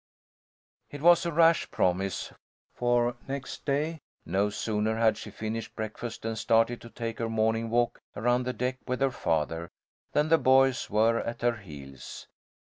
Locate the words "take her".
6.89-7.29